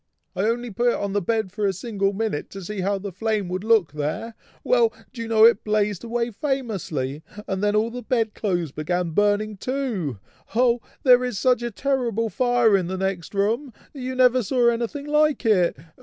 [0.35, 3.11] "I only put it on the bed for a single minute, to see how the
[3.11, 4.91] flame would look there, well!
[5.13, 9.57] do you know it blazed away famously, and then all the bed clothes began burning
[9.57, 10.17] too!
[10.55, 10.81] Oh!
[11.03, 13.73] there is such a terrible fire in the next room!
[13.93, 15.77] you never saw anything like it!